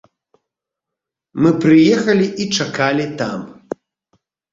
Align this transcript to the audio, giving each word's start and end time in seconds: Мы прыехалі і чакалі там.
Мы 1.45 1.51
прыехалі 1.65 2.25
і 2.45 2.47
чакалі 2.57 3.05
там. 3.21 3.39